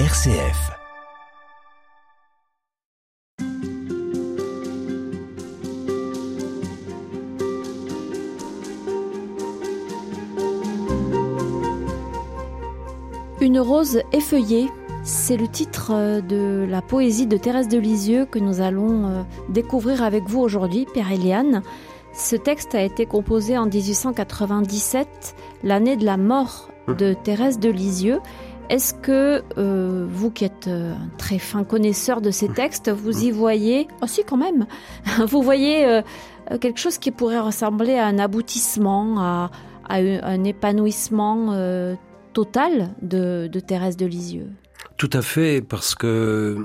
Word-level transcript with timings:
RCF. 0.00 0.72
Une 13.40 13.60
rose 13.60 14.02
effeuillée, 14.10 14.68
c'est 15.04 15.36
le 15.36 15.46
titre 15.46 15.92
euh, 15.92 16.20
de 16.20 16.66
la 16.68 16.82
poésie 16.82 17.28
de 17.28 17.36
Thérèse 17.36 17.68
de 17.68 17.78
Lisieux 17.78 18.26
que 18.26 18.40
nous 18.40 18.60
allons 18.60 19.06
euh, 19.06 19.22
découvrir 19.48 20.02
avec 20.02 20.24
vous 20.24 20.40
aujourd'hui, 20.40 20.88
Pierre 20.92 21.12
Eliane. 21.12 21.62
Ce 22.12 22.34
texte 22.34 22.74
a 22.74 22.82
été 22.82 23.06
composé 23.06 23.56
en 23.56 23.66
1897, 23.66 25.36
l'année 25.62 25.96
de 25.96 26.04
la 26.04 26.16
mort 26.16 26.68
de 26.88 27.14
Thérèse 27.14 27.60
de 27.60 27.70
Lisieux. 27.70 28.18
Est-ce 28.70 28.94
que 28.94 29.42
euh, 29.58 30.06
vous 30.08 30.30
qui 30.30 30.44
êtes 30.44 30.68
un 30.68 31.08
très 31.18 31.38
fin 31.38 31.64
connaisseur 31.64 32.20
de 32.20 32.30
ces 32.30 32.48
textes, 32.48 32.90
vous 32.90 33.24
y 33.24 33.30
voyez, 33.30 33.88
oh 34.02 34.06
si 34.06 34.24
quand 34.24 34.36
même, 34.36 34.66
vous 35.26 35.42
voyez 35.42 36.02
quelque 36.60 36.78
chose 36.78 36.98
qui 36.98 37.10
pourrait 37.10 37.40
ressembler 37.40 37.94
à 37.94 38.06
un 38.06 38.18
aboutissement, 38.18 39.18
à, 39.18 39.50
à 39.88 39.96
un 39.96 40.44
épanouissement 40.44 41.54
total 42.34 42.94
de, 43.00 43.48
Thérèse 43.66 43.96
de 43.96 44.06
Lisieux? 44.06 44.50
Tout 44.96 45.10
à 45.12 45.22
fait, 45.22 45.62
parce 45.62 45.94
que 45.94 46.56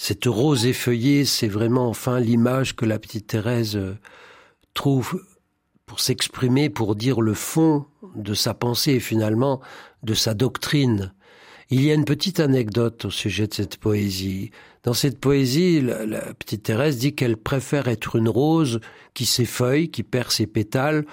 cette 0.00 0.26
rose 0.26 0.64
effeuillée, 0.64 1.24
c'est 1.24 1.48
vraiment 1.48 1.88
enfin 1.88 2.20
l'image 2.20 2.76
que 2.76 2.84
la 2.84 2.98
petite 2.98 3.26
Thérèse 3.26 3.76
euh, 3.76 3.98
trouve 4.72 5.20
pour 5.88 5.98
s'exprimer, 5.98 6.70
pour 6.70 6.94
dire 6.94 7.20
le 7.20 7.34
fond 7.34 7.86
de 8.14 8.34
sa 8.34 8.54
pensée 8.54 8.92
et 8.92 9.00
finalement 9.00 9.60
de 10.04 10.14
sa 10.14 10.34
doctrine. 10.34 11.12
Il 11.70 11.82
y 11.82 11.90
a 11.90 11.94
une 11.94 12.04
petite 12.04 12.38
anecdote 12.38 13.06
au 13.06 13.10
sujet 13.10 13.46
de 13.46 13.54
cette 13.54 13.78
poésie. 13.78 14.50
Dans 14.84 14.94
cette 14.94 15.18
poésie, 15.18 15.80
la, 15.80 16.32
petite 16.34 16.62
Thérèse 16.62 16.98
dit 16.98 17.14
qu'elle 17.14 17.36
préfère 17.36 17.88
être 17.88 18.16
une 18.16 18.28
rose 18.28 18.80
qui 19.14 19.26
s'effeuille, 19.26 19.90
qui 19.90 20.02
perd 20.02 20.30
ses 20.30 20.46
pétales, 20.46 21.04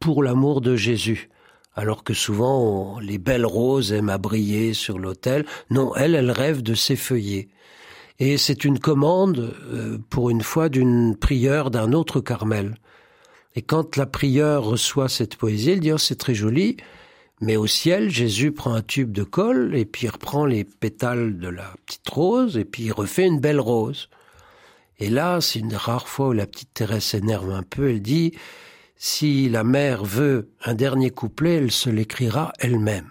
pour 0.00 0.22
l'amour 0.22 0.60
de 0.60 0.74
Jésus 0.74 1.30
alors 1.76 2.04
que 2.04 2.14
souvent 2.14 3.00
les 3.00 3.18
belles 3.18 3.46
roses 3.46 3.92
aiment 3.92 4.10
à 4.10 4.18
briller 4.18 4.74
sur 4.74 4.98
l'autel. 4.98 5.44
Non, 5.70 5.94
elle, 5.96 6.14
elle 6.14 6.30
rêve 6.30 6.62
de 6.62 6.74
s'effeuiller. 6.74 7.48
Et 8.20 8.36
c'est 8.36 8.64
une 8.64 8.78
commande, 8.78 9.54
euh, 9.72 9.98
pour 10.08 10.30
une 10.30 10.42
fois, 10.42 10.68
d'une 10.68 11.16
prieure 11.16 11.72
d'un 11.72 11.92
autre 11.92 12.20
Carmel. 12.20 12.76
Et 13.54 13.62
quand 13.62 13.96
la 13.96 14.06
prieure 14.06 14.64
reçoit 14.64 15.08
cette 15.08 15.36
poésie, 15.36 15.70
elle 15.70 15.80
dit 15.80 15.92
oh, 15.92 15.98
c'est 15.98 16.18
très 16.18 16.34
joli, 16.34 16.76
mais 17.40 17.56
au 17.56 17.66
ciel, 17.66 18.10
Jésus 18.10 18.52
prend 18.52 18.74
un 18.74 18.82
tube 18.82 19.12
de 19.12 19.22
colle 19.22 19.74
et 19.76 19.84
puis 19.84 20.06
il 20.06 20.10
reprend 20.10 20.46
les 20.46 20.64
pétales 20.64 21.38
de 21.38 21.48
la 21.48 21.74
petite 21.86 22.08
rose 22.08 22.56
et 22.56 22.64
puis 22.64 22.84
il 22.84 22.92
refait 22.92 23.26
une 23.26 23.40
belle 23.40 23.60
rose. 23.60 24.08
Et 24.98 25.10
là, 25.10 25.40
c'est 25.40 25.58
une 25.58 25.74
rare 25.74 26.08
fois 26.08 26.28
où 26.28 26.32
la 26.32 26.46
petite 26.46 26.72
Thérèse 26.72 27.04
s'énerve 27.04 27.50
un 27.50 27.62
peu. 27.62 27.90
Elle 27.90 28.02
dit 28.02 28.32
si 28.96 29.48
la 29.48 29.64
mère 29.64 30.04
veut 30.04 30.50
un 30.64 30.74
dernier 30.74 31.10
couplet, 31.10 31.56
elle 31.56 31.72
se 31.72 31.90
l'écrira 31.90 32.52
elle-même. 32.58 33.10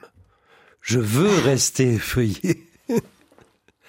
Je 0.82 1.00
veux 1.00 1.30
rester 1.44 1.98
feuillé. 1.98 2.68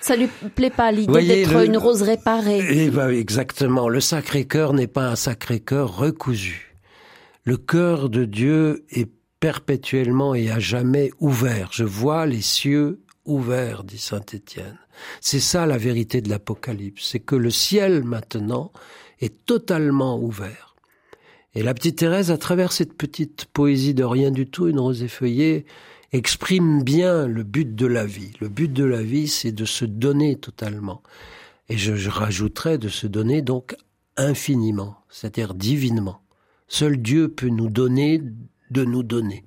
Ça 0.04 0.16
lui 0.16 0.28
plaît 0.54 0.68
pas 0.68 0.92
l'idée 0.92 1.26
d'être 1.26 1.64
une 1.64 1.78
rose 1.78 2.02
réparée. 2.02 2.62
Eh 2.68 2.90
ben, 2.90 3.08
exactement. 3.08 3.88
Le 3.88 4.00
Sacré-Cœur 4.00 4.74
n'est 4.74 4.86
pas 4.86 5.08
un 5.08 5.16
Sacré-Cœur 5.16 5.96
recousu. 5.96 6.76
Le 7.44 7.56
cœur 7.56 8.10
de 8.10 8.26
Dieu 8.26 8.84
est 8.90 9.10
perpétuellement 9.40 10.34
et 10.34 10.50
à 10.50 10.58
jamais 10.58 11.10
ouvert. 11.20 11.70
Je 11.72 11.84
vois 11.84 12.26
les 12.26 12.42
cieux 12.42 13.00
ouverts, 13.24 13.82
dit 13.82 13.96
saint 13.96 14.20
Étienne. 14.30 14.78
C'est 15.22 15.40
ça 15.40 15.64
la 15.64 15.78
vérité 15.78 16.20
de 16.20 16.28
l'Apocalypse, 16.28 17.08
c'est 17.10 17.20
que 17.20 17.34
le 17.34 17.48
ciel 17.48 18.04
maintenant 18.04 18.72
est 19.20 19.46
totalement 19.46 20.18
ouvert. 20.18 20.76
Et 21.54 21.62
la 21.62 21.72
petite 21.72 21.96
Thérèse, 21.96 22.30
à 22.30 22.36
travers 22.36 22.72
cette 22.72 22.92
petite 22.92 23.46
poésie 23.46 23.94
de 23.94 24.04
rien 24.04 24.30
du 24.30 24.46
tout, 24.46 24.68
une 24.68 24.80
rose 24.80 25.02
effeuillée, 25.02 25.64
exprime 26.14 26.82
bien 26.82 27.26
le 27.26 27.42
but 27.42 27.74
de 27.74 27.86
la 27.86 28.06
vie. 28.06 28.32
Le 28.40 28.48
but 28.48 28.72
de 28.72 28.84
la 28.84 29.02
vie, 29.02 29.28
c'est 29.28 29.52
de 29.52 29.64
se 29.64 29.84
donner 29.84 30.36
totalement. 30.36 31.02
Et 31.68 31.76
je, 31.76 31.96
je 31.96 32.08
rajouterais 32.08 32.78
de 32.78 32.88
se 32.88 33.06
donner 33.06 33.42
donc 33.42 33.76
infiniment, 34.16 34.96
c'est-à-dire 35.08 35.54
divinement. 35.54 36.20
Seul 36.68 36.98
Dieu 36.98 37.28
peut 37.28 37.48
nous 37.48 37.68
donner 37.68 38.22
de 38.70 38.84
nous 38.84 39.02
donner. 39.02 39.44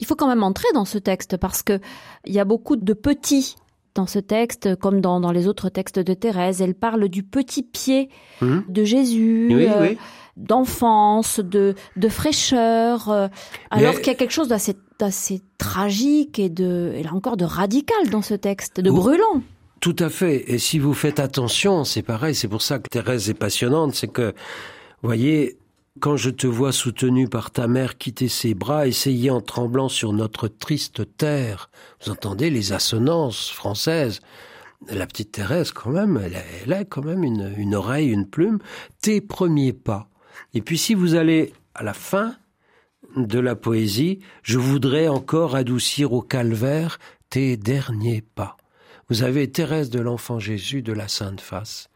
Il 0.00 0.06
faut 0.06 0.16
quand 0.16 0.28
même 0.28 0.42
entrer 0.42 0.68
dans 0.72 0.84
ce 0.86 0.98
texte 0.98 1.36
parce 1.36 1.62
que 1.62 1.78
il 2.24 2.32
y 2.32 2.40
a 2.40 2.44
beaucoup 2.44 2.76
de 2.76 2.92
petits 2.94 3.56
dans 3.94 4.06
ce 4.06 4.18
texte, 4.18 4.74
comme 4.76 5.00
dans, 5.00 5.20
dans 5.20 5.30
les 5.30 5.46
autres 5.46 5.68
textes 5.68 6.00
de 6.00 6.14
Thérèse. 6.14 6.60
Elle 6.62 6.74
parle 6.74 7.08
du 7.08 7.22
petit 7.22 7.62
pied 7.62 8.08
hum. 8.40 8.64
de 8.68 8.82
Jésus. 8.82 9.48
Oui, 9.50 9.66
euh, 9.66 9.82
oui 9.82 9.98
d'enfance, 10.36 11.40
de, 11.40 11.74
de 11.96 12.08
fraîcheur, 12.08 13.08
euh, 13.08 13.28
alors 13.70 13.96
qu'il 13.96 14.08
y 14.08 14.10
a 14.10 14.14
quelque 14.14 14.32
chose 14.32 14.48
d'assez, 14.48 14.76
tragique 15.58 16.38
et 16.38 16.48
de, 16.48 16.92
et 16.94 17.02
là 17.02 17.12
encore, 17.14 17.36
de 17.36 17.44
radical 17.44 18.08
dans 18.10 18.22
ce 18.22 18.34
texte, 18.34 18.80
de 18.80 18.90
brûlant. 18.90 19.42
Tout 19.80 19.96
à 19.98 20.08
fait. 20.08 20.50
Et 20.50 20.58
si 20.58 20.78
vous 20.78 20.94
faites 20.94 21.20
attention, 21.20 21.84
c'est 21.84 22.02
pareil. 22.02 22.34
C'est 22.34 22.48
pour 22.48 22.62
ça 22.62 22.78
que 22.78 22.88
Thérèse 22.88 23.28
est 23.28 23.34
passionnante. 23.34 23.94
C'est 23.94 24.08
que, 24.08 24.34
voyez, 25.02 25.58
quand 26.00 26.16
je 26.16 26.30
te 26.30 26.46
vois 26.46 26.72
soutenu 26.72 27.28
par 27.28 27.50
ta 27.50 27.68
mère 27.68 27.98
quitter 27.98 28.28
ses 28.28 28.54
bras, 28.54 28.86
essayer 28.86 29.30
en 29.30 29.40
tremblant 29.40 29.88
sur 29.88 30.12
notre 30.12 30.48
triste 30.48 31.02
terre. 31.16 31.70
Vous 32.02 32.10
entendez 32.10 32.48
les 32.48 32.72
assonances 32.72 33.50
françaises. 33.50 34.20
La 34.88 35.06
petite 35.06 35.32
Thérèse, 35.32 35.72
quand 35.72 35.90
même, 35.90 36.20
elle 36.22 36.36
a, 36.36 36.42
elle 36.64 36.72
a 36.72 36.84
quand 36.84 37.04
même 37.04 37.24
une, 37.24 37.54
une 37.56 37.74
oreille, 37.74 38.08
une 38.08 38.26
plume. 38.26 38.58
Tes 39.00 39.20
premiers 39.20 39.72
pas 39.72 40.08
et 40.54 40.62
puis 40.62 40.78
si 40.78 40.94
vous 40.94 41.14
allez 41.14 41.52
à 41.74 41.82
la 41.82 41.94
fin 41.94 42.36
de 43.16 43.38
la 43.38 43.56
poésie, 43.56 44.20
je 44.42 44.58
voudrais 44.58 45.08
encore 45.08 45.54
adoucir 45.54 46.12
au 46.12 46.22
calvaire 46.22 46.98
tes 47.30 47.56
derniers 47.56 48.22
pas. 48.34 48.56
Vous 49.08 49.22
avez 49.22 49.50
Thérèse 49.50 49.90
de 49.90 50.00
l'Enfant 50.00 50.38
Jésus 50.38 50.82
de 50.82 50.92
la 50.92 51.08
Sainte 51.08 51.40
Face, 51.40 51.90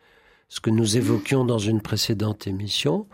ce 0.48 0.60
que 0.60 0.70
nous 0.70 0.96
évoquions 0.96 1.44
dans 1.44 1.58
une 1.58 1.80
précédente 1.80 2.46
émission. 2.46 3.06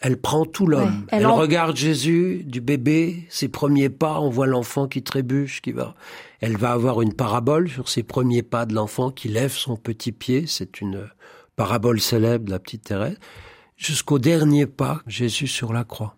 Elle 0.00 0.20
prend 0.20 0.44
tout 0.46 0.66
l'homme. 0.66 1.06
elle, 1.10 1.26
regarde 1.26 1.76
Jésus, 1.76 2.42
du 2.44 2.60
bébé, 2.60 3.26
ses 3.28 3.48
premiers 3.48 3.90
pas, 3.90 4.20
on 4.20 4.30
voit 4.30 4.46
l'enfant 4.46 4.88
qui 4.88 5.02
trébuche, 5.02 5.62
qui 5.62 5.72
va. 5.72 5.94
Elle 6.40 6.56
va 6.56 6.72
avoir 6.72 7.02
une 7.02 7.14
parabole 7.14 7.68
sur 7.68 7.88
ses 7.88 8.02
premiers 8.02 8.42
pas 8.42 8.66
de 8.66 8.74
l'enfant 8.74 9.10
qui 9.10 9.28
lève 9.28 9.52
son 9.52 9.76
petit 9.76 10.10
pied. 10.10 10.46
C'est 10.48 10.80
une 10.80 11.08
parabole 11.54 12.00
célèbre 12.00 12.46
de 12.46 12.50
la 12.50 12.58
petite 12.58 12.84
Thérèse 12.84 13.18
jusqu'au 13.82 14.18
dernier 14.18 14.66
pas, 14.66 15.02
Jésus 15.06 15.48
sur 15.48 15.72
la 15.72 15.84
croix. 15.84 16.16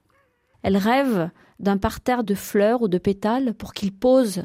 Elle 0.65 0.79
rêve 0.79 1.31
d'un 1.61 1.77
parterre 1.77 2.25
de 2.25 2.35
fleurs 2.35 2.81
ou 2.83 2.89
de 2.89 2.97
pétales 2.97 3.53
pour 3.53 3.75
qu'il 3.75 3.93
pose 3.93 4.45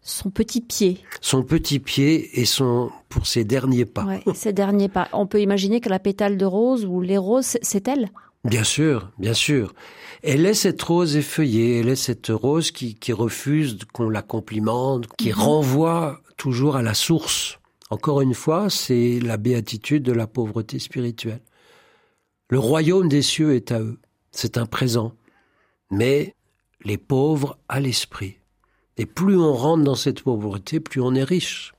son 0.00 0.30
petit 0.30 0.60
pied. 0.60 0.98
Son 1.20 1.42
petit 1.42 1.80
pied 1.80 2.40
et 2.40 2.44
son 2.44 2.90
pour 3.08 3.26
ses 3.26 3.44
derniers 3.44 3.84
pas. 3.84 4.04
Ouais, 4.04 4.22
ses 4.34 4.52
derniers 4.52 4.88
pas. 4.88 5.08
On 5.12 5.26
peut 5.26 5.42
imaginer 5.42 5.80
que 5.80 5.88
la 5.88 5.98
pétale 5.98 6.36
de 6.36 6.44
rose 6.44 6.86
ou 6.86 7.00
les 7.00 7.18
roses, 7.18 7.58
c'est 7.60 7.88
elle. 7.88 8.08
Bien 8.44 8.62
sûr, 8.62 9.10
bien 9.18 9.34
sûr. 9.34 9.74
Elle 10.22 10.46
est 10.46 10.54
cette 10.54 10.80
rose 10.80 11.16
effeuillée, 11.16 11.80
elle 11.80 11.88
est 11.88 11.96
cette 11.96 12.28
rose 12.28 12.70
qui, 12.70 12.94
qui 12.94 13.12
refuse 13.12 13.78
qu'on 13.92 14.08
la 14.08 14.22
complimente, 14.22 15.08
qui 15.16 15.30
mhm. 15.30 15.40
renvoie 15.40 16.20
toujours 16.36 16.76
à 16.76 16.82
la 16.82 16.94
source. 16.94 17.58
Encore 17.90 18.20
une 18.20 18.34
fois, 18.34 18.70
c'est 18.70 19.18
la 19.18 19.36
béatitude 19.36 20.04
de 20.04 20.12
la 20.12 20.28
pauvreté 20.28 20.78
spirituelle. 20.78 21.42
Le 22.48 22.60
royaume 22.60 23.08
des 23.08 23.22
cieux 23.22 23.56
est 23.56 23.72
à 23.72 23.80
eux. 23.80 23.98
C'est 24.30 24.56
un 24.56 24.66
présent. 24.66 25.14
Mais 25.90 26.34
les 26.84 26.98
pauvres 26.98 27.58
à 27.68 27.80
l'esprit. 27.80 28.38
Et 28.96 29.06
plus 29.06 29.38
on 29.38 29.52
rentre 29.52 29.84
dans 29.84 29.94
cette 29.94 30.22
pauvreté, 30.22 30.80
plus 30.80 31.00
on 31.00 31.14
est 31.14 31.24
riche. 31.24 31.72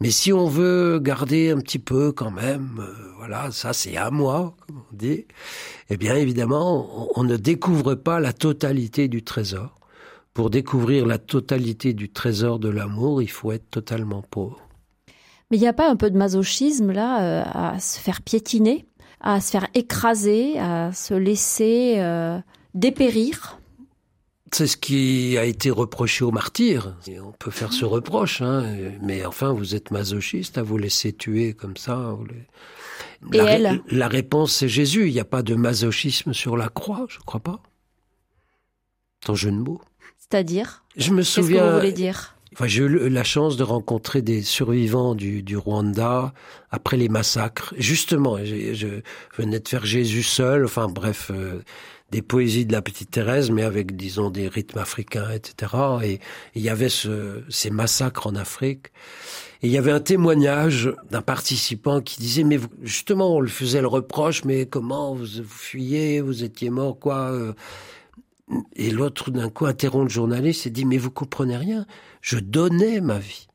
Mais 0.00 0.10
si 0.10 0.32
on 0.32 0.46
veut 0.46 0.98
garder 0.98 1.50
un 1.50 1.58
petit 1.58 1.78
peu 1.78 2.12
quand 2.12 2.30
même, 2.30 2.80
euh, 2.80 3.12
voilà, 3.16 3.50
ça 3.50 3.72
c'est 3.72 3.96
à 3.96 4.10
moi, 4.10 4.54
comme 4.66 4.82
on 4.92 4.96
dit, 4.96 5.26
eh 5.88 5.96
bien 5.96 6.14
évidemment, 6.14 7.08
on, 7.18 7.24
ne 7.24 7.36
découvre 7.36 7.94
pas 7.94 8.20
la 8.20 8.34
totalité 8.34 9.08
du 9.08 9.22
trésor. 9.22 9.74
Pour 10.34 10.50
découvrir 10.50 11.06
la 11.06 11.16
totalité 11.16 11.94
du 11.94 12.10
trésor 12.10 12.58
de 12.58 12.68
l'amour, 12.68 13.22
il 13.22 13.30
faut 13.30 13.52
être 13.52 13.70
totalement 13.70 14.20
pauvre. 14.20 14.60
Mais 15.50 15.56
il 15.56 15.60
n'y 15.60 15.66
a 15.66 15.72
pas 15.72 15.90
un 15.90 15.96
peu 15.96 16.10
de 16.10 16.18
masochisme 16.18 16.92
là 16.92 17.22
euh, 17.22 17.44
à 17.46 17.80
se 17.80 17.98
faire 17.98 18.20
piétiner 18.20 18.86
à 19.20 19.40
se 19.40 19.50
faire 19.50 19.66
écraser, 19.74 20.58
à 20.58 20.92
se 20.92 21.14
laisser 21.14 21.94
euh, 21.98 22.38
dépérir. 22.76 23.58
C'est 24.52 24.68
ce 24.68 24.76
qui 24.76 25.36
a 25.36 25.44
été 25.44 25.70
reproché 25.70 26.24
aux 26.24 26.30
martyrs. 26.30 26.96
on 27.20 27.32
peut 27.32 27.50
faire 27.50 27.72
ce 27.72 27.84
reproche, 27.84 28.42
hein, 28.42 28.64
mais 29.02 29.26
enfin, 29.26 29.52
vous 29.52 29.74
êtes 29.74 29.90
masochiste 29.90 30.56
à 30.56 30.62
vous 30.62 30.78
laisser 30.78 31.12
tuer 31.12 31.52
comme 31.52 31.76
ça. 31.76 32.16
Et 33.32 33.38
la, 33.38 33.50
elle 33.52 33.82
la 33.90 34.08
réponse, 34.08 34.52
c'est 34.52 34.68
Jésus. 34.68 35.08
Il 35.08 35.12
n'y 35.12 35.20
a 35.20 35.24
pas 35.24 35.42
de 35.42 35.56
masochisme 35.56 36.32
sur 36.32 36.56
la 36.56 36.68
croix, 36.68 37.06
je 37.08 37.18
crois 37.18 37.40
pas. 37.40 37.60
Ton 39.20 39.34
jeu 39.34 39.50
de 39.50 39.56
mots. 39.56 39.80
C'est-à-dire 40.16 40.84
Je 40.96 41.12
me 41.12 41.22
souviens. 41.22 41.56
Qu'est-ce 41.56 41.66
que 41.66 41.70
vous 41.70 41.76
voulez 41.80 41.92
dire? 41.92 42.36
Enfin, 42.52 42.68
j'ai 42.68 42.84
eu 42.84 43.08
la 43.10 43.24
chance 43.24 43.58
de 43.58 43.64
rencontrer 43.64 44.22
des 44.22 44.40
survivants 44.40 45.14
du, 45.14 45.42
du 45.42 45.58
Rwanda 45.58 46.32
après 46.70 46.96
les 46.96 47.10
massacres. 47.10 47.74
Justement, 47.76 48.38
je, 48.42 49.02
venais 49.36 49.60
de 49.60 49.68
faire 49.68 49.84
Jésus 49.84 50.22
seul. 50.22 50.64
Enfin, 50.64 50.88
bref, 50.88 51.30
euh, 51.34 51.60
des 52.10 52.22
poésies 52.22 52.66
de 52.66 52.72
la 52.72 52.82
petite 52.82 53.10
Thérèse, 53.10 53.50
mais 53.50 53.62
avec, 53.62 53.96
disons, 53.96 54.30
des 54.30 54.48
rythmes 54.48 54.78
africains, 54.78 55.30
etc. 55.30 55.72
Et 56.04 56.20
il 56.54 56.62
y 56.62 56.68
avait 56.68 56.88
ce, 56.88 57.42
ces 57.48 57.70
massacres 57.70 58.26
en 58.26 58.36
Afrique. 58.36 58.88
Et 59.62 59.66
il 59.66 59.72
y 59.72 59.78
avait 59.78 59.90
un 59.90 60.00
témoignage 60.00 60.92
d'un 61.10 61.22
participant 61.22 62.00
qui 62.00 62.20
disait, 62.20 62.44
mais 62.44 62.60
justement, 62.82 63.36
on 63.36 63.40
le 63.40 63.48
faisait 63.48 63.80
le 63.80 63.88
reproche, 63.88 64.44
mais 64.44 64.66
comment 64.66 65.14
vous, 65.14 65.26
vous 65.42 65.48
fuyez, 65.48 66.20
vous 66.20 66.44
étiez 66.44 66.70
mort, 66.70 66.98
quoi. 66.98 67.32
Euh. 67.32 67.52
Et 68.76 68.92
l'autre, 68.92 69.32
d'un 69.32 69.50
coup, 69.50 69.66
interrompt 69.66 70.04
le 70.04 70.14
journaliste 70.14 70.68
et 70.68 70.70
dit, 70.70 70.84
mais 70.84 70.98
vous 70.98 71.10
comprenez 71.10 71.56
rien 71.56 71.86
je 72.26 72.40
donnais 72.40 73.00
ma 73.00 73.20
vie. 73.20 73.46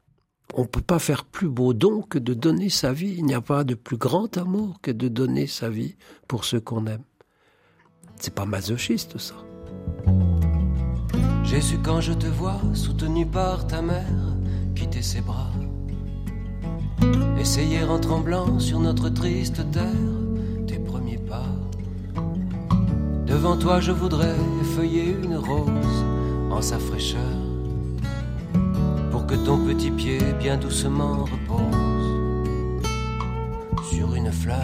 On 0.54 0.62
ne 0.62 0.68
peut 0.68 0.80
pas 0.80 0.98
faire 1.00 1.26
plus 1.26 1.50
beau 1.50 1.74
don 1.74 2.04
que 2.04 2.18
de 2.20 2.34
donner 2.34 2.70
sa 2.70 2.94
vie. 2.94 3.16
Il 3.18 3.26
n'y 3.26 3.34
a 3.34 3.42
pas 3.42 3.66
de 3.66 3.76
plus 3.76 3.98
grand 3.98 4.38
amour 4.38 4.80
que 4.82 4.92
de 4.92 5.10
donner 5.10 5.46
sa 5.46 5.70
vie 5.70 5.98
pour 6.30 6.46
ceux 6.46 6.62
qu'on 6.62 6.86
aime. 6.86 7.04
C'est 8.22 8.34
pas 8.34 8.46
masochiste 8.46 9.18
ça. 9.18 9.36
Jésus, 11.44 11.80
quand 11.84 12.00
je 12.00 12.14
te 12.14 12.28
vois 12.28 12.62
soutenu 12.74 13.26
par 13.26 13.68
ta 13.68 13.82
mère, 13.82 14.38
quitter 14.76 15.02
ses 15.02 15.20
bras, 15.22 15.52
essayer 17.38 17.84
en 17.84 18.00
tremblant 18.00 18.60
sur 18.60 18.80
notre 18.80 19.10
triste 19.10 19.70
terre 19.72 19.92
tes 20.68 20.80
premiers 20.80 21.18
pas. 21.18 21.50
Devant 23.26 23.58
toi, 23.58 23.82
je 23.82 23.92
voudrais 23.92 24.38
feuiller 24.76 25.16
une 25.24 25.36
rose 25.36 26.06
en 26.50 26.62
sa 26.62 26.80
fraîcheur 26.80 27.42
que 29.32 29.38
ton 29.38 29.58
petit 29.60 29.92
pied 29.92 30.20
bien 30.40 30.58
doucement 30.58 31.24
repose 31.24 32.10
sur 33.90 34.14
une 34.14 34.30
fleur. 34.32 34.58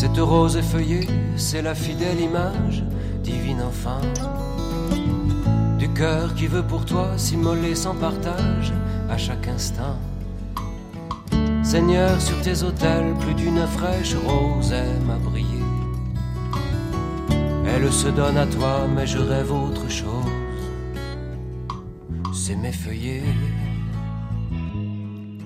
Cette 0.00 0.16
rose 0.16 0.56
effeuillée, 0.56 1.06
c'est 1.36 1.60
la 1.60 1.74
fidèle 1.74 2.18
image, 2.18 2.82
divine 3.22 3.60
enfant, 3.60 4.00
du 5.78 5.90
cœur 5.90 6.34
qui 6.34 6.46
veut 6.46 6.62
pour 6.62 6.86
toi 6.86 7.18
s'immoler 7.18 7.74
sans 7.74 7.94
partage 7.94 8.72
à 9.10 9.18
chaque 9.18 9.46
instant. 9.46 9.98
Seigneur, 11.62 12.18
sur 12.18 12.40
tes 12.40 12.62
autels, 12.62 13.12
plus 13.20 13.34
d'une 13.34 13.66
fraîche 13.66 14.14
rose 14.14 14.72
aime 14.72 15.10
à 15.10 15.18
briller. 15.18 15.66
Elle 17.66 17.92
se 17.92 18.08
donne 18.08 18.38
à 18.38 18.46
toi, 18.46 18.88
mais 18.96 19.06
je 19.06 19.18
rêve 19.18 19.52
autre 19.52 19.86
chose. 19.90 20.32
C'est 22.32 22.56
mes 22.56 22.72
feuillets. 22.72 23.34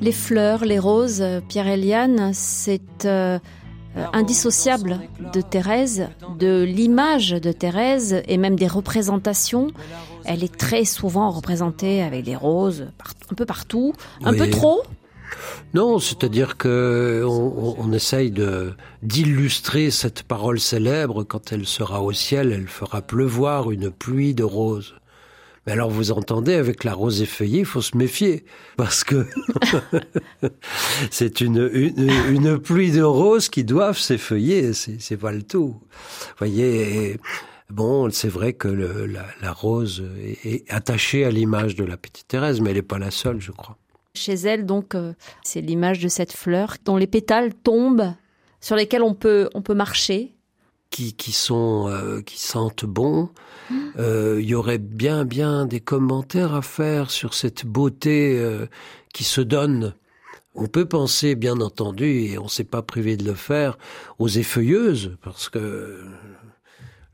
Les 0.00 0.12
fleurs, 0.12 0.64
les 0.64 0.78
roses, 0.78 1.24
Pierre 1.48 1.66
Eliane, 1.66 2.30
c'est 2.34 3.04
euh, 3.04 3.40
indissociable 4.12 5.00
de 5.32 5.40
Thérèse, 5.40 6.08
de 6.38 6.62
l'image 6.62 7.30
de 7.30 7.52
Thérèse 7.52 8.22
et 8.26 8.36
même 8.36 8.56
des 8.56 8.66
représentations. 8.66 9.68
Elle 10.24 10.42
est 10.42 10.56
très 10.56 10.84
souvent 10.84 11.30
représentée 11.30 12.02
avec 12.02 12.24
des 12.24 12.36
roses 12.36 12.86
un 13.30 13.34
peu 13.34 13.46
partout, 13.46 13.92
un 14.24 14.32
peu 14.32 14.48
trop, 14.50 14.82
non, 15.72 15.98
c'est-à-dire 15.98 16.56
que 16.56 17.24
on, 17.26 17.92
essaye 17.92 18.30
de 18.30 18.74
d'illustrer 19.02 19.90
cette 19.90 20.22
parole 20.22 20.60
célèbre. 20.60 21.24
Quand 21.24 21.52
elle 21.52 21.66
sera 21.66 22.02
au 22.02 22.12
ciel, 22.12 22.52
elle 22.52 22.68
fera 22.68 23.02
pleuvoir 23.02 23.70
une 23.70 23.90
pluie 23.90 24.34
de 24.34 24.44
roses. 24.44 24.94
Mais 25.66 25.72
alors 25.72 25.90
vous 25.90 26.12
entendez, 26.12 26.54
avec 26.54 26.84
la 26.84 26.92
rose 26.92 27.22
effeuillée, 27.22 27.60
il 27.60 27.64
faut 27.64 27.80
se 27.80 27.96
méfier, 27.96 28.44
parce 28.76 29.02
que 29.02 29.26
c'est 31.10 31.40
une, 31.40 31.70
une, 31.72 32.58
pluie 32.58 32.92
de 32.92 33.02
roses 33.02 33.48
qui 33.48 33.64
doivent 33.64 33.98
s'effeuiller, 33.98 34.72
c'est 34.74 35.16
pas 35.16 35.32
le 35.32 35.42
tout. 35.42 35.68
Vous 35.68 36.38
voyez, 36.38 37.18
bon, 37.70 38.10
c'est 38.10 38.28
vrai 38.28 38.52
que 38.52 38.68
la, 38.68 39.52
rose 39.52 40.04
est 40.44 40.70
attachée 40.70 41.24
à 41.24 41.30
l'image 41.30 41.76
de 41.76 41.84
la 41.84 41.96
petite 41.96 42.28
Thérèse, 42.28 42.60
mais 42.60 42.70
elle 42.70 42.76
n'est 42.76 42.82
pas 42.82 42.98
la 42.98 43.10
seule, 43.10 43.40
je 43.40 43.52
crois. 43.52 43.78
Chez 44.14 44.34
elle, 44.34 44.66
donc, 44.66 44.94
euh, 44.94 45.12
c'est 45.42 45.60
l'image 45.60 45.98
de 45.98 46.08
cette 46.08 46.32
fleur 46.32 46.76
dont 46.84 46.96
les 46.96 47.08
pétales 47.08 47.52
tombent, 47.52 48.14
sur 48.60 48.76
lesquels 48.76 49.02
on 49.02 49.14
peut, 49.14 49.50
on 49.54 49.62
peut 49.62 49.74
marcher. 49.74 50.33
Qui, 50.90 51.14
qui 51.14 51.32
sont, 51.32 51.88
euh, 51.88 52.20
qui 52.20 52.40
sentent 52.40 52.84
bon. 52.84 53.30
Euh, 53.98 54.38
il 54.40 54.46
y 54.48 54.54
aurait 54.54 54.78
bien, 54.78 55.24
bien 55.24 55.66
des 55.66 55.80
commentaires 55.80 56.54
à 56.54 56.62
faire 56.62 57.10
sur 57.10 57.34
cette 57.34 57.66
beauté 57.66 58.40
qui 59.12 59.24
se 59.24 59.40
donne. 59.40 59.94
On 60.54 60.68
peut 60.68 60.86
penser, 60.86 61.34
bien 61.34 61.60
entendu, 61.60 62.04
et 62.04 62.38
on 62.38 62.44
ne 62.44 62.48
s'est 62.48 62.62
pas 62.62 62.82
privé 62.82 63.16
de 63.16 63.24
le 63.24 63.34
faire, 63.34 63.76
aux 64.20 64.28
effeuilleuses, 64.28 65.16
parce 65.20 65.48
que 65.48 66.04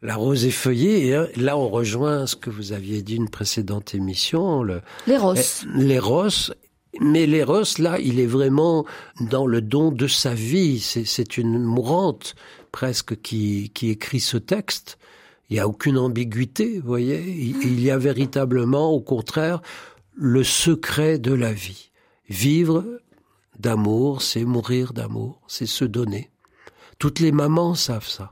la 0.03 0.15
rose 0.15 0.45
effeuillée, 0.45 1.15
hein, 1.15 1.27
là 1.37 1.57
on 1.57 1.69
rejoint 1.69 2.27
ce 2.27 2.37
que 2.37 2.51
vous 2.51 2.73
aviez 2.73 3.03
dit 3.03 3.17
une 3.17 3.31
précédente 3.31 3.95
émission. 3.95 4.63
Le, 4.63 4.81
les 5.07 5.17
roses. 5.17 5.67
Les 5.75 5.99
roses 5.99 6.55
mais 6.99 7.27
Léros, 7.27 7.79
là, 7.79 8.01
il 8.01 8.19
est 8.19 8.27
vraiment 8.27 8.85
dans 9.21 9.47
le 9.47 9.61
don 9.61 9.93
de 9.93 10.09
sa 10.09 10.35
vie. 10.35 10.81
C'est 10.81 11.39
une 11.39 11.63
mourante 11.63 12.35
presque 12.73 13.21
qui, 13.21 13.71
qui 13.75 13.91
écrit 13.91 14.21
ce 14.21 14.37
texte. 14.37 14.99
Il 15.49 15.55
n'y 15.55 15.61
a 15.61 15.69
aucune 15.69 15.99
ambiguïté, 15.99 16.81
vous 16.81 16.87
voyez. 16.87 17.21
Il 17.21 17.81
y 17.81 17.91
a 17.91 17.99
véritablement, 17.99 18.91
au 18.91 19.01
contraire, 19.01 19.61
le 20.15 20.43
secret 20.43 21.19
de 21.19 21.33
la 21.33 21.53
vie. 21.53 21.91
Vivre 22.29 22.85
d'amour, 23.59 24.23
c'est 24.23 24.45
mourir 24.45 24.93
d'amour, 24.93 25.41
c'est 25.47 25.67
se 25.67 25.85
donner. 25.85 26.31
Toutes 26.99 27.21
les 27.21 27.33
mamans 27.33 27.75
savent 27.75 28.09
ça. 28.09 28.31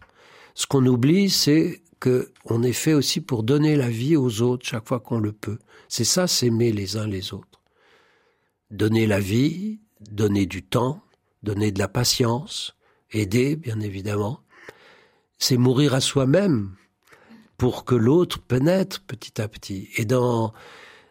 Ce 0.55 0.67
qu'on 0.67 0.85
oublie, 0.87 1.31
c'est 1.31 1.83
que 2.01 2.33
on 2.45 2.63
est 2.63 2.73
fait 2.73 2.95
aussi 2.95 3.21
pour 3.21 3.43
donner 3.43 3.77
la 3.77 3.89
vie 3.89 4.17
aux 4.17 4.43
autres 4.43 4.67
chaque 4.67 4.87
fois 4.87 5.01
qu'on 5.01 5.19
le 5.19 5.33
peut. 5.33 5.59
C'est 5.89 6.05
ça, 6.05 6.27
s'aimer 6.27 6.73
les 6.73 6.97
uns 6.97 7.07
les 7.07 7.33
autres 7.33 7.58
donner 8.71 9.07
la 9.07 9.21
vie, 9.21 9.81
donner 10.11 10.47
du 10.47 10.63
temps, 10.63 11.03
donner 11.43 11.73
de 11.73 11.79
la 11.79 11.89
patience, 11.89 12.77
aider, 13.11 13.57
bien 13.57 13.81
évidemment. 13.81 14.41
C'est 15.39 15.57
mourir 15.57 15.95
à 15.95 16.01
soi-même 16.01 16.75
pour 17.57 17.85
que 17.85 17.95
l'autre 17.95 18.41
pénètre 18.41 19.03
petit 19.03 19.41
à 19.41 19.49
petit. 19.49 19.89
Et 19.97 20.05
dans, 20.05 20.53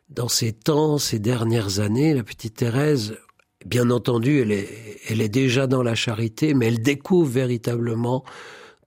dans 0.09 0.29
ces 0.29 0.53
temps, 0.53 0.97
ces 0.97 1.19
dernières 1.19 1.79
années, 1.79 2.13
la 2.13 2.23
petite 2.23 2.55
Thérèse, 2.55 3.17
bien 3.65 3.89
entendu, 3.89 4.39
elle 4.41 4.51
est, 4.51 4.99
elle 5.09 5.21
est 5.21 5.29
déjà 5.29 5.67
dans 5.67 5.83
la 5.83 5.95
charité, 5.95 6.53
mais 6.53 6.67
elle 6.67 6.81
découvre 6.81 7.29
véritablement 7.29 8.23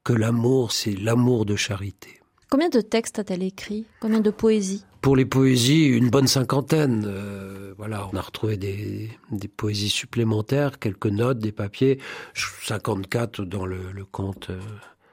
que 0.04 0.12
l'amour, 0.12 0.72
c'est 0.72 0.94
l'amour 0.94 1.44
de 1.44 1.56
charité. 1.56 2.19
Combien 2.50 2.68
de 2.68 2.80
textes 2.80 3.20
a-t-elle 3.20 3.44
écrit? 3.44 3.86
Combien 4.00 4.20
de 4.20 4.30
poésie 4.30 4.84
pour 5.02 5.16
les 5.16 5.24
poésies, 5.24 5.86
une 5.86 6.10
bonne 6.10 6.26
cinquantaine. 6.26 7.04
Euh, 7.06 7.72
voilà, 7.78 8.06
on 8.12 8.16
a 8.18 8.20
retrouvé 8.20 8.58
des, 8.58 9.08
des, 9.30 9.48
poésies 9.48 9.88
supplémentaires, 9.88 10.78
quelques 10.78 11.06
notes, 11.06 11.38
des 11.38 11.52
papiers, 11.52 11.98
54 12.34 13.46
dans 13.46 13.64
le, 13.64 13.92
le 13.92 14.04
compte 14.04 14.50
euh, 14.50 14.60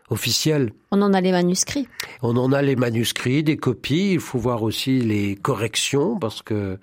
officiel. 0.10 0.74
On 0.92 1.02
en 1.02 1.14
a 1.14 1.22
les 1.22 1.32
manuscrits. 1.32 1.88
On 2.22 2.36
en 2.36 2.52
a 2.52 2.62
les 2.62 2.76
manuscrits, 2.76 3.44
des 3.44 3.56
copies. 3.56 4.12
Il 4.12 4.20
faut 4.20 4.40
voir 4.40 4.62
aussi 4.62 5.00
les 5.00 5.38
corrections 5.38 6.20
parce 6.20 6.42
que 6.42 6.80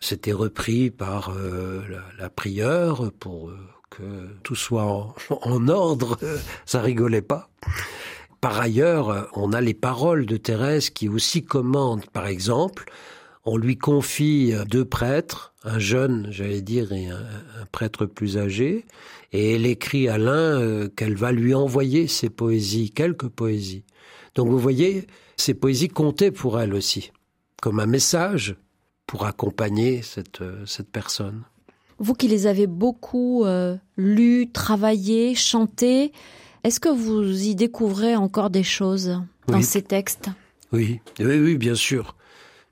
c'était 0.00 0.32
repris 0.32 0.90
par 0.90 1.28
euh, 1.28 1.82
la, 1.90 2.04
la, 2.18 2.30
prieure 2.30 3.12
pour 3.20 3.52
que 3.90 4.28
tout 4.42 4.54
soit 4.54 4.84
en, 4.86 5.14
en 5.28 5.68
ordre. 5.68 6.18
Ça 6.64 6.80
rigolait 6.80 7.20
pas. 7.20 7.50
Par 8.44 8.60
ailleurs, 8.60 9.30
on 9.32 9.54
a 9.54 9.62
les 9.62 9.72
paroles 9.72 10.26
de 10.26 10.36
Thérèse 10.36 10.90
qui 10.90 11.08
aussi 11.08 11.42
commandent, 11.42 12.04
par 12.10 12.26
exemple, 12.26 12.84
on 13.46 13.56
lui 13.56 13.78
confie 13.78 14.52
deux 14.68 14.84
prêtres, 14.84 15.54
un 15.64 15.78
jeune, 15.78 16.28
j'allais 16.30 16.60
dire, 16.60 16.92
et 16.92 17.08
un, 17.08 17.24
prêtre 17.72 18.04
plus 18.04 18.36
âgé, 18.36 18.84
et 19.32 19.54
elle 19.54 19.64
écrit 19.64 20.10
à 20.10 20.18
l'un 20.18 20.60
euh, 20.60 20.88
qu'elle 20.94 21.16
va 21.16 21.32
lui 21.32 21.54
envoyer 21.54 22.06
ses 22.06 22.28
poésies, 22.28 22.90
quelques 22.90 23.28
poésies. 23.28 23.86
Donc 24.34 24.50
vous 24.50 24.58
voyez, 24.58 25.06
ces 25.38 25.54
poésies 25.54 25.88
comptaient 25.88 26.30
pour 26.30 26.60
elle 26.60 26.74
aussi, 26.74 27.12
comme 27.62 27.80
un 27.80 27.86
message 27.86 28.56
pour 29.06 29.24
accompagner 29.24 30.02
cette, 30.02 30.42
euh, 30.42 30.66
cette 30.66 30.90
personne. 30.90 31.44
Vous 31.98 32.12
qui 32.12 32.28
les 32.28 32.46
avez 32.46 32.66
beaucoup 32.66 33.46
euh, 33.46 33.78
lus, 33.96 34.50
travaillés, 34.52 35.34
chantés, 35.34 36.12
est-ce 36.64 36.80
que 36.80 36.88
vous 36.88 37.44
y 37.44 37.54
découvrez 37.54 38.16
encore 38.16 38.50
des 38.50 38.62
choses 38.62 39.20
dans 39.46 39.62
ces 39.62 39.82
textes? 39.82 40.30
Oui. 40.72 41.00
oui, 41.20 41.38
oui, 41.38 41.56
bien 41.58 41.74
sûr. 41.74 42.16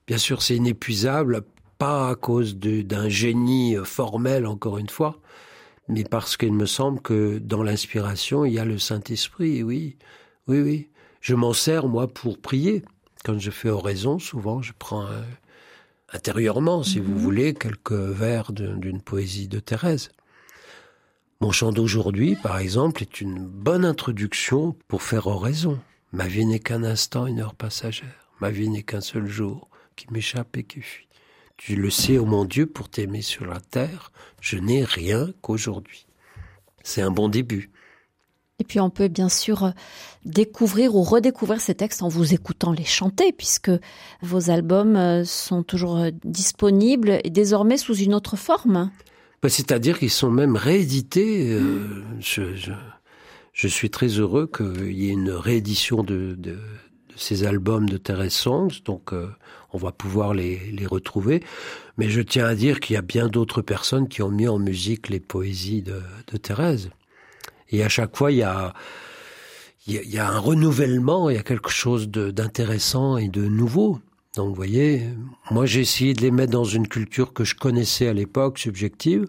Bien 0.06 0.18
sûr, 0.18 0.42
c'est 0.42 0.56
inépuisable, 0.56 1.42
pas 1.78 2.08
à 2.08 2.14
cause 2.14 2.56
d'un 2.56 3.08
génie 3.08 3.76
formel, 3.84 4.46
encore 4.46 4.78
une 4.78 4.88
fois, 4.88 5.20
mais 5.88 6.04
parce 6.04 6.36
qu'il 6.36 6.54
me 6.54 6.66
semble 6.66 7.00
que 7.00 7.38
dans 7.38 7.62
l'inspiration, 7.62 8.44
il 8.44 8.54
y 8.54 8.58
a 8.58 8.64
le 8.64 8.78
Saint-Esprit, 8.78 9.62
oui. 9.62 9.96
Oui, 10.48 10.60
oui. 10.60 10.88
Je 11.20 11.34
m'en 11.34 11.52
sers, 11.52 11.86
moi, 11.86 12.08
pour 12.08 12.38
prier. 12.38 12.82
Quand 13.24 13.38
je 13.38 13.50
fais 13.50 13.68
oraison, 13.68 14.18
souvent, 14.18 14.62
je 14.62 14.72
prends 14.76 15.06
intérieurement, 16.12 16.82
si 16.82 16.98
vous 16.98 17.12
mhm. 17.12 17.18
voulez, 17.18 17.54
quelques 17.54 17.92
vers 17.92 18.52
d'une 18.52 19.00
poésie 19.00 19.48
de 19.48 19.60
Thérèse. 19.60 20.10
Mon 21.42 21.50
chant 21.50 21.72
d'aujourd'hui, 21.72 22.36
par 22.36 22.58
exemple, 22.58 23.02
est 23.02 23.20
une 23.20 23.40
bonne 23.40 23.84
introduction 23.84 24.76
pour 24.86 25.02
faire 25.02 25.26
oraison. 25.26 25.80
Ma 26.12 26.28
vie 26.28 26.46
n'est 26.46 26.60
qu'un 26.60 26.84
instant, 26.84 27.26
une 27.26 27.40
heure 27.40 27.56
passagère. 27.56 28.30
Ma 28.40 28.50
vie 28.50 28.68
n'est 28.68 28.84
qu'un 28.84 29.00
seul 29.00 29.26
jour 29.26 29.68
qui 29.96 30.06
m'échappe 30.12 30.56
et 30.56 30.62
qui 30.62 30.80
fuit. 30.82 31.08
Tu 31.56 31.74
le 31.74 31.90
sais, 31.90 32.16
ô 32.16 32.26
mon 32.26 32.44
Dieu, 32.44 32.66
pour 32.66 32.88
t'aimer 32.88 33.22
sur 33.22 33.44
la 33.44 33.58
terre, 33.58 34.12
je 34.40 34.56
n'ai 34.56 34.84
rien 34.84 35.30
qu'aujourd'hui. 35.40 36.06
C'est 36.84 37.02
un 37.02 37.10
bon 37.10 37.28
début. 37.28 37.72
Et 38.60 38.64
puis 38.64 38.78
on 38.78 38.90
peut 38.90 39.08
bien 39.08 39.28
sûr 39.28 39.64
euh, 39.64 39.70
découvrir 40.24 40.94
ou 40.94 41.02
redécouvrir 41.02 41.60
ces 41.60 41.74
textes 41.74 42.04
en 42.04 42.08
vous 42.08 42.34
écoutant 42.34 42.70
les 42.70 42.84
chanter, 42.84 43.32
puisque 43.32 43.72
vos 44.20 44.48
albums 44.48 44.94
euh, 44.94 45.24
sont 45.24 45.64
toujours 45.64 45.96
euh, 45.96 46.10
disponibles 46.22 47.18
et 47.24 47.30
désormais 47.30 47.78
sous 47.78 47.96
une 47.96 48.14
autre 48.14 48.36
forme. 48.36 48.92
Bah, 49.42 49.48
c'est-à-dire 49.48 49.98
qu'ils 49.98 50.10
sont 50.10 50.30
même 50.30 50.56
réédités. 50.56 51.58
je, 52.20 53.68
suis 53.68 53.90
très 53.90 54.06
heureux 54.06 54.46
qu'il 54.46 54.92
y 54.92 55.08
ait 55.08 55.12
une 55.12 55.30
réédition 55.30 56.04
de, 56.04 56.36
ces 57.16 57.44
albums 57.44 57.88
de 57.88 57.96
Thérèse 57.96 58.32
Songs, 58.32 58.82
donc 58.84 59.12
on 59.72 59.78
va 59.78 59.92
pouvoir 59.92 60.32
les, 60.32 60.70
les, 60.70 60.86
retrouver. 60.86 61.42
Mais 61.98 62.08
je 62.08 62.20
tiens 62.20 62.46
à 62.46 62.54
dire 62.54 62.80
qu'il 62.80 62.94
y 62.94 62.96
a 62.96 63.02
bien 63.02 63.28
d'autres 63.28 63.62
personnes 63.62 64.08
qui 64.08 64.22
ont 64.22 64.30
mis 64.30 64.48
en 64.48 64.58
musique 64.58 65.08
les 65.08 65.20
poésies 65.20 65.82
de, 65.82 66.00
de 66.30 66.36
Thérèse. 66.36 66.90
Et 67.70 67.82
à 67.82 67.88
chaque 67.88 68.16
fois, 68.16 68.30
il 68.30 68.38
y 68.38 68.42
a, 68.42 68.74
il 69.86 70.08
y 70.08 70.18
a 70.18 70.28
un 70.28 70.38
renouvellement, 70.38 71.30
il 71.30 71.36
y 71.36 71.38
a 71.38 71.42
quelque 71.42 71.70
chose 71.70 72.08
d'intéressant 72.08 73.16
et 73.16 73.28
de 73.28 73.42
nouveau. 73.42 73.98
Donc, 74.34 74.48
vous 74.48 74.54
voyez, 74.54 75.08
moi, 75.50 75.66
j'ai 75.66 75.80
essayé 75.80 76.14
de 76.14 76.22
les 76.22 76.30
mettre 76.30 76.52
dans 76.52 76.64
une 76.64 76.88
culture 76.88 77.34
que 77.34 77.44
je 77.44 77.54
connaissais 77.54 78.08
à 78.08 78.14
l'époque, 78.14 78.58
subjective. 78.58 79.26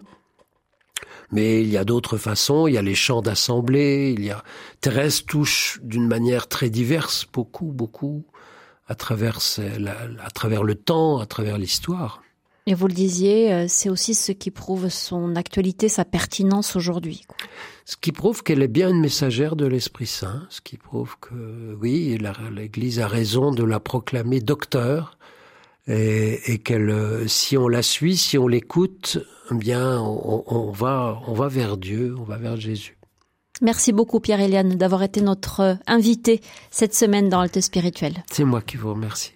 Mais 1.30 1.62
il 1.62 1.68
y 1.68 1.76
a 1.76 1.84
d'autres 1.84 2.16
façons, 2.16 2.66
il 2.66 2.74
y 2.74 2.78
a 2.78 2.82
les 2.82 2.94
chants 2.94 3.20
d'assemblée, 3.20 4.14
il 4.16 4.24
y 4.24 4.30
a 4.30 4.42
Thérèse 4.80 5.24
touche 5.24 5.78
d'une 5.82 6.06
manière 6.06 6.48
très 6.48 6.70
diverse, 6.70 7.26
beaucoup, 7.30 7.72
beaucoup, 7.72 8.24
à 8.86 8.94
travers, 8.94 9.38
à 10.22 10.30
travers 10.30 10.62
le 10.62 10.74
temps, 10.74 11.18
à 11.18 11.26
travers 11.26 11.58
l'histoire. 11.58 12.22
Et 12.66 12.72
vous 12.72 12.86
le 12.86 12.94
disiez, 12.94 13.52
euh, 13.52 13.66
c'est 13.68 13.90
aussi 13.90 14.14
ce 14.14 14.32
qui 14.32 14.50
prouve 14.50 14.88
son 14.88 15.36
actualité, 15.36 15.90
sa 15.90 16.06
pertinence 16.06 16.76
aujourd'hui. 16.76 17.26
Ce 17.84 17.96
qui 17.96 18.10
prouve 18.10 18.42
qu'elle 18.42 18.62
est 18.62 18.68
bien 18.68 18.88
une 18.88 19.00
messagère 19.00 19.54
de 19.54 19.66
l'Esprit 19.66 20.06
Saint, 20.06 20.46
ce 20.48 20.62
qui 20.62 20.78
prouve 20.78 21.16
que 21.20 21.76
oui, 21.80 22.18
l'Église 22.50 23.00
a 23.00 23.06
raison 23.06 23.52
de 23.52 23.64
la 23.64 23.80
proclamer 23.80 24.40
docteur, 24.40 25.18
et, 25.86 26.52
et 26.52 26.58
qu'elle, 26.58 26.88
euh, 26.88 27.28
si 27.28 27.58
on 27.58 27.68
la 27.68 27.82
suit, 27.82 28.16
si 28.16 28.38
on 28.38 28.48
l'écoute, 28.48 29.18
eh 29.50 29.54
bien, 29.54 30.00
on, 30.00 30.44
on, 30.46 30.70
va, 30.70 31.20
on 31.26 31.34
va 31.34 31.48
vers 31.48 31.76
Dieu, 31.76 32.14
on 32.18 32.24
va 32.24 32.38
vers 32.38 32.56
Jésus. 32.56 32.96
Merci 33.60 33.92
beaucoup 33.92 34.18
Pierre-Éliane 34.18 34.76
d'avoir 34.76 35.02
été 35.02 35.20
notre 35.20 35.76
invité 35.86 36.40
cette 36.70 36.94
semaine 36.94 37.28
dans 37.28 37.40
Alte 37.40 37.60
Spirituel. 37.60 38.24
C'est 38.30 38.44
moi 38.44 38.62
qui 38.62 38.78
vous 38.78 38.94
remercie. 38.94 39.32